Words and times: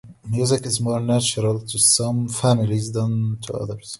Music 0.31 0.65
is 0.65 0.81
more 0.81 0.99
natural 0.99 1.59
to 1.59 1.77
some 1.77 2.27
families 2.27 2.91
than 2.91 3.37
to 3.39 3.53
others. 3.53 3.89